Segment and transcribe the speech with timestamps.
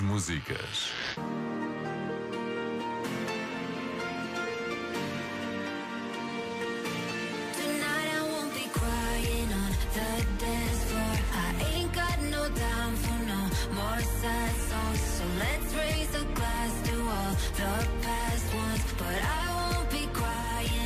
[0.00, 0.90] grandes músicas.
[7.56, 11.16] Tonight I won't be crying on the dance floor.
[11.34, 13.40] I ain't got no time for no
[13.74, 15.00] more sad songs.
[15.00, 18.84] So let's raise a glass to all the past ones.
[18.98, 20.79] But I won't be crying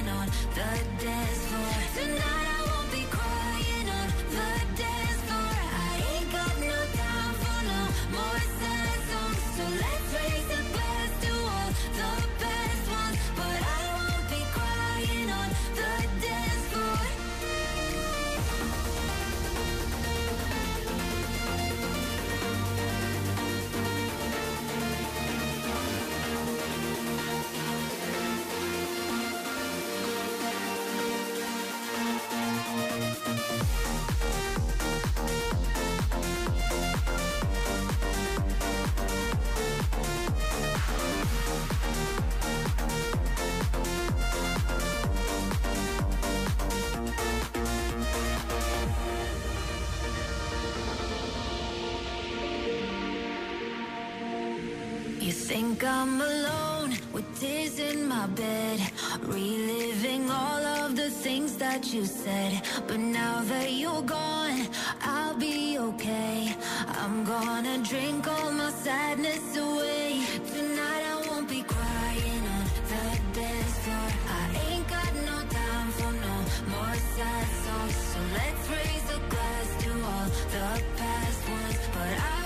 [55.48, 58.80] think I'm alone with tears in my bed,
[59.24, 62.62] reliving all of the things that you said.
[62.88, 64.66] But now that you're gone,
[65.02, 66.56] I'll be okay.
[67.02, 70.24] I'm gonna drink all my sadness away.
[70.54, 73.04] Tonight I won't be crying on the
[73.38, 74.08] dance floor.
[74.40, 76.36] I ain't got no time for no
[76.72, 77.96] more sad songs.
[78.12, 81.80] So let's raise a glass to all the past ones.
[81.92, 82.43] But I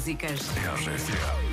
[0.00, 0.40] músicas.
[0.40, 1.50] RFM.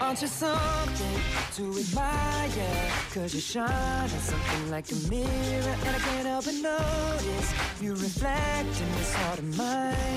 [0.00, 1.20] Aren't you something
[1.54, 2.90] to admire?
[3.14, 7.92] Cause you shine at something like a mirror And I can't help but notice You
[7.92, 10.09] reflect in this heart of mine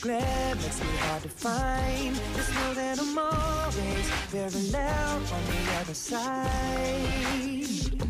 [0.00, 2.16] glare makes me hard to find.
[2.34, 7.46] Just know that I'm always very loud on the other side.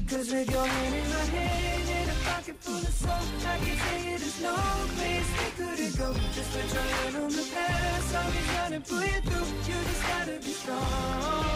[0.09, 3.11] Cause with your hand in my hand and a pocket full of soul
[3.47, 4.55] I can tell you there's no
[4.97, 6.15] place we couldn't go.
[6.35, 9.49] Just put your hand on the past I'll be trying to pull you through.
[9.69, 11.56] You just gotta be strong